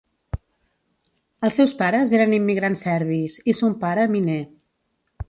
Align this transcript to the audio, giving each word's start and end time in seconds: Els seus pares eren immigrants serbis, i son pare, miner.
Els 1.49 1.59
seus 1.61 1.75
pares 1.83 2.13
eren 2.19 2.33
immigrants 2.39 2.85
serbis, 2.87 3.37
i 3.55 3.59
son 3.59 3.77
pare, 3.85 4.07
miner. 4.17 4.39